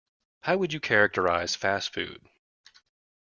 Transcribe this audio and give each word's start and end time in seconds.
How 0.41 0.57
would 0.57 0.73
you 0.73 0.79
characterize 0.79 1.55
fast 1.55 1.93
food? 1.93 2.27